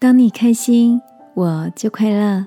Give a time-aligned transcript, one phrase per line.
[0.00, 0.98] 当你开心，
[1.34, 2.46] 我就快乐。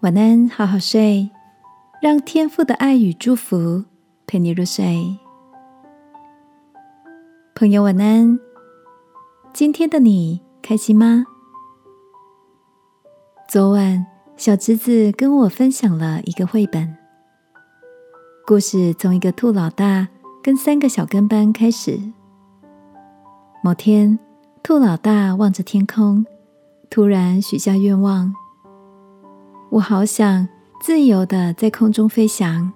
[0.00, 1.28] 晚安，好好睡，
[2.00, 3.84] 让天父的爱与祝福
[4.26, 5.18] 陪你入睡。
[7.54, 8.40] 朋友，晚安。
[9.52, 11.26] 今天的你开心吗？
[13.46, 14.06] 昨晚，
[14.38, 16.96] 小侄子跟我分享了一个绘本
[18.46, 20.08] 故事，从一个兔老大
[20.42, 22.00] 跟三个小跟班开始。
[23.62, 24.18] 某天。
[24.66, 26.24] 兔老大望着天空，
[26.88, 28.34] 突然许下愿望
[29.68, 30.48] ：“我好想
[30.80, 32.72] 自由的在空中飞翔。”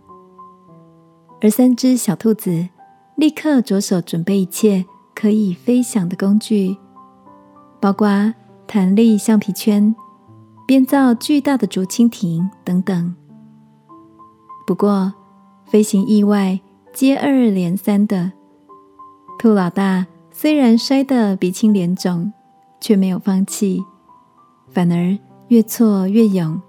[1.40, 2.68] 而三只小兔子
[3.14, 4.84] 立刻着手准备一切
[5.14, 6.76] 可以飞翔的工具，
[7.80, 8.34] 包括
[8.66, 9.96] 弹力橡皮圈、
[10.66, 13.16] 编造巨大的竹蜻蜓等等。
[14.66, 15.14] 不过，
[15.64, 16.60] 飞行意外
[16.92, 18.32] 接二连三的，
[19.38, 20.04] 兔老大。
[20.40, 22.32] 虽然摔得鼻青脸肿，
[22.80, 23.84] 却没有放弃，
[24.70, 26.62] 反而越挫越勇，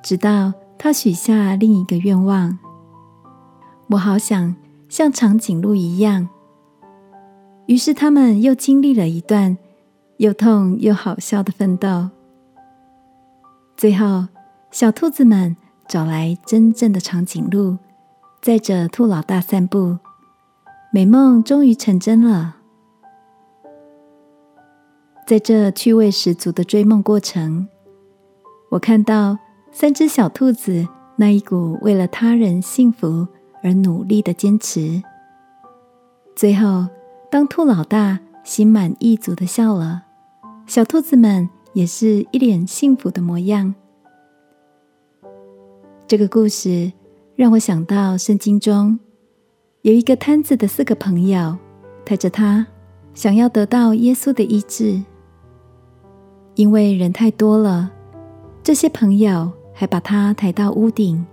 [0.00, 2.56] 直到他许下另一个愿望：
[3.88, 4.54] 我好想
[4.88, 6.28] 像长颈鹿一样。
[7.66, 9.58] 于是他们又经历了一段
[10.18, 12.08] 又痛又好笑的奋斗。
[13.76, 14.28] 最后，
[14.70, 15.56] 小兔子们
[15.88, 17.76] 找来真正的长颈鹿，
[18.40, 19.98] 载着兔老大散步，
[20.92, 22.58] 美梦终于成真了。
[25.26, 27.66] 在这趣味十足的追梦过程，
[28.70, 29.38] 我看到
[29.72, 30.86] 三只小兔子
[31.16, 33.26] 那一股为了他人幸福
[33.62, 35.02] 而努力的坚持。
[36.36, 36.86] 最后，
[37.30, 40.02] 当兔老大心满意足的笑了，
[40.66, 43.74] 小兔子们也是一脸幸福的模样。
[46.06, 46.92] 这个故事
[47.34, 48.98] 让我想到圣经中
[49.80, 51.56] 有一个摊子的四个朋友，
[52.04, 52.66] 带着他
[53.14, 55.00] 想要得到耶稣的医治。
[56.56, 57.90] 因为人太多了，
[58.62, 61.26] 这些朋友还把他抬到屋顶，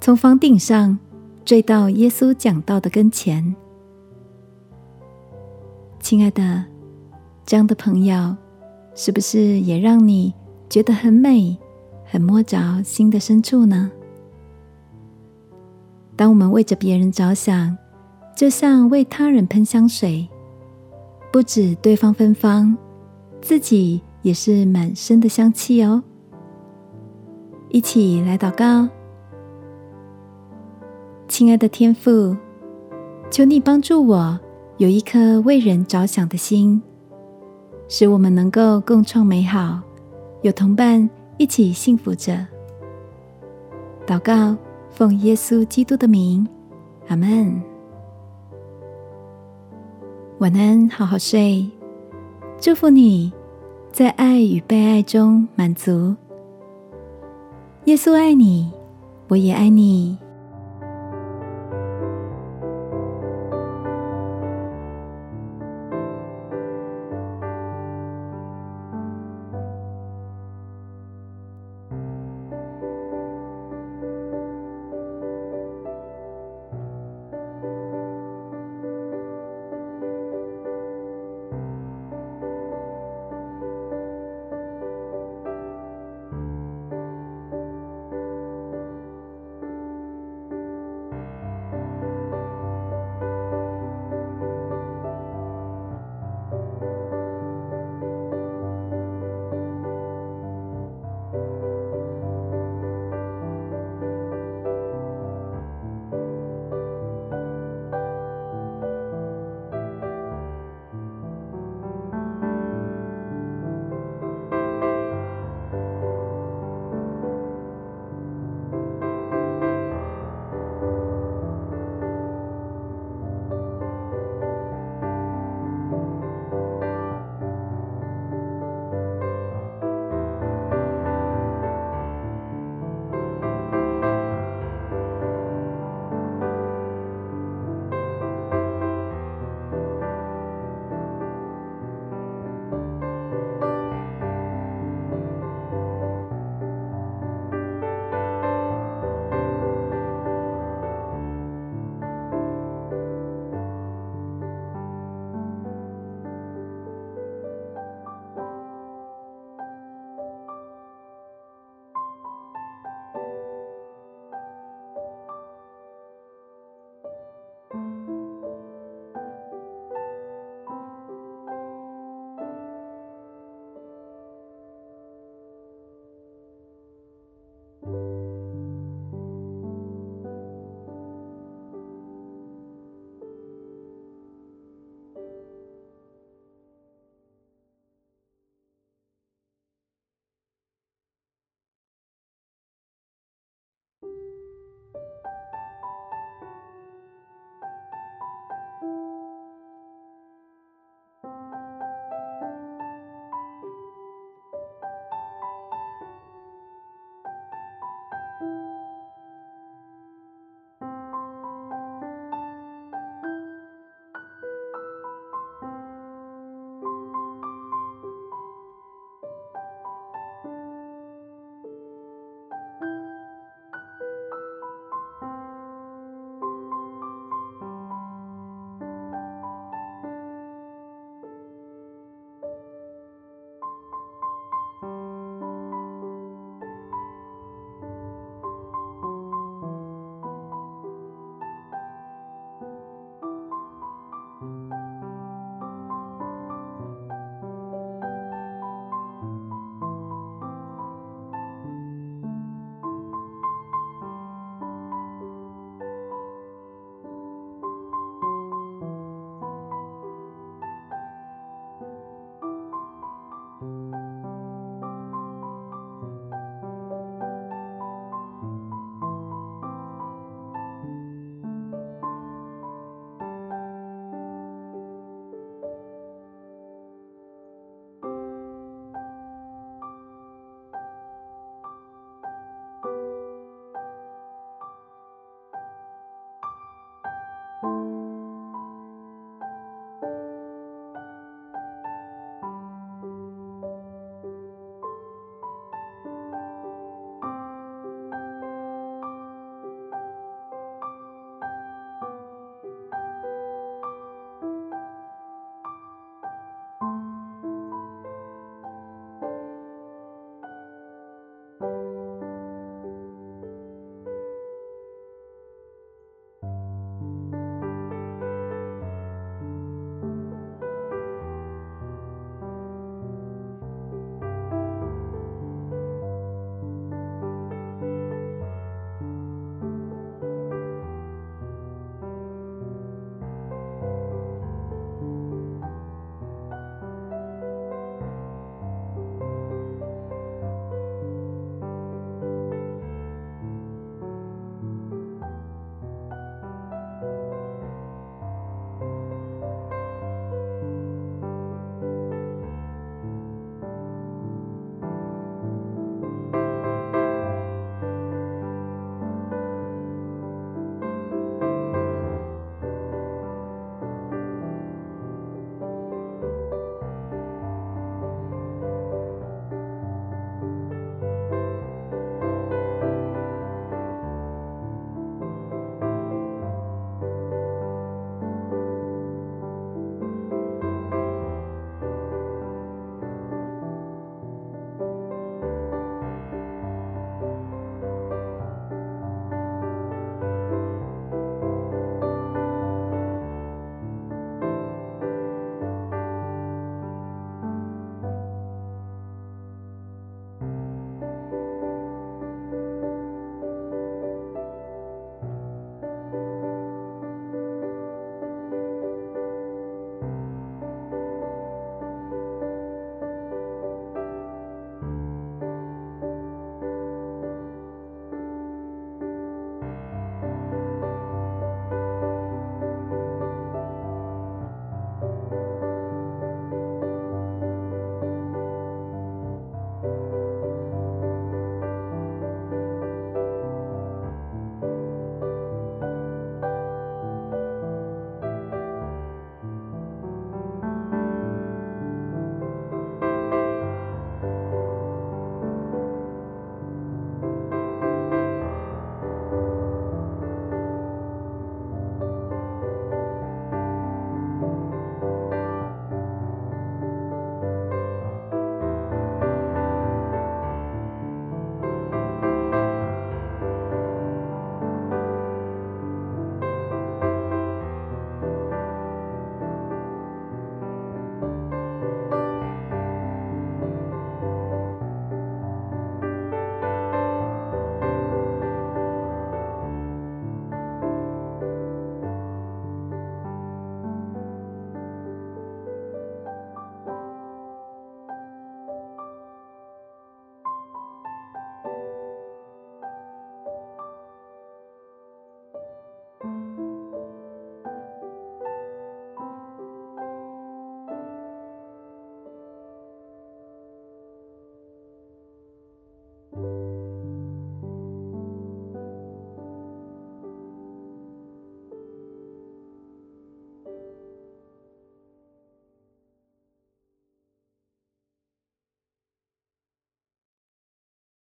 [0.00, 0.98] 从房顶上
[1.44, 3.54] 坠到耶稣讲道的跟前。
[6.00, 6.64] 亲爱的，
[7.46, 8.36] 这样的朋友
[8.96, 10.34] 是不是也让你
[10.68, 11.56] 觉得很美、
[12.04, 13.92] 很摸着心的深处呢？
[16.16, 17.78] 当我们为着别人着想，
[18.36, 20.28] 就像为他人喷香水，
[21.32, 22.76] 不止对方芬芳，
[23.40, 24.02] 自己。
[24.22, 26.02] 也是满身的香气哦！
[27.70, 28.88] 一起来祷告，
[31.26, 32.36] 亲爱的天父，
[33.30, 34.38] 求你帮助我
[34.76, 36.80] 有一颗为人着想的心，
[37.88, 39.80] 使我们能够共创美好，
[40.42, 41.08] 有同伴
[41.38, 42.46] 一起幸福着。
[44.06, 44.56] 祷告，
[44.90, 46.46] 奉耶稣基督的名，
[47.08, 47.62] 阿门。
[50.38, 51.70] 晚安，好好睡，
[52.60, 53.32] 祝福你。
[53.92, 56.16] 在爱与被爱中满足。
[57.84, 58.70] 耶稣爱你，
[59.28, 60.16] 我也爱你。